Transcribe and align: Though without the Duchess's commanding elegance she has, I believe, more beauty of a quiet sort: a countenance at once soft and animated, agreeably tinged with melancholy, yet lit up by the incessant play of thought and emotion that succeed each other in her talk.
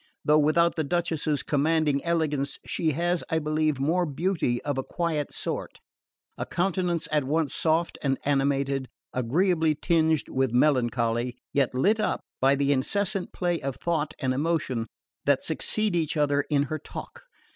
Though 0.25 0.39
without 0.39 0.75
the 0.75 0.83
Duchess's 0.83 1.43
commanding 1.43 2.03
elegance 2.03 2.57
she 2.65 2.89
has, 2.93 3.23
I 3.29 3.37
believe, 3.37 3.79
more 3.79 4.07
beauty 4.07 4.59
of 4.63 4.79
a 4.79 4.83
quiet 4.83 5.31
sort: 5.31 5.79
a 6.39 6.45
countenance 6.47 7.07
at 7.11 7.23
once 7.23 7.53
soft 7.53 7.99
and 8.01 8.17
animated, 8.25 8.89
agreeably 9.13 9.75
tinged 9.75 10.27
with 10.27 10.53
melancholy, 10.53 11.37
yet 11.53 11.75
lit 11.75 11.99
up 11.99 12.21
by 12.39 12.55
the 12.55 12.71
incessant 12.71 13.31
play 13.31 13.61
of 13.61 13.75
thought 13.75 14.15
and 14.17 14.33
emotion 14.33 14.87
that 15.25 15.43
succeed 15.43 15.95
each 15.95 16.17
other 16.17 16.41
in 16.49 16.63
her 16.63 16.79
talk. 16.79 17.21